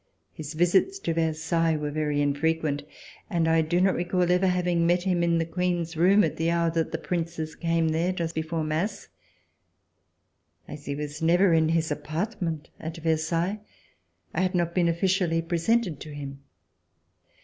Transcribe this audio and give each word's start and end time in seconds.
His 0.33 0.55
visits 0.55 0.97
to 0.97 1.13
Versailles 1.13 1.77
were 1.77 1.91
very 1.91 2.23
infrequent, 2.23 2.81
and 3.29 3.47
I 3.47 3.61
do 3.61 3.79
not 3.79 3.93
recall 3.93 4.31
ever 4.31 4.47
having 4.47 4.87
met 4.87 5.03
him 5.03 5.21
in 5.21 5.37
the 5.37 5.45
Queen's 5.45 5.95
room 5.95 6.23
at 6.23 6.37
the 6.37 6.49
hour 6.49 6.71
that 6.71 6.91
the 6.91 6.97
Princes 6.97 7.53
came 7.55 7.89
there 7.89 8.11
just 8.11 8.33
before 8.33 8.61
the 8.63 8.69
mass. 8.69 9.09
As 10.67 10.85
he 10.87 10.93
never 11.21 11.49
was 11.51 11.57
in 11.59 11.69
his 11.69 11.91
appartement 11.91 12.71
at 12.79 12.97
Versailles, 12.97 13.59
I 14.33 14.41
had 14.41 14.55
not 14.55 14.73
been 14.73 14.87
officially 14.87 15.39
presented 15.43 15.99
to 15.99 16.11
him. 16.15 16.39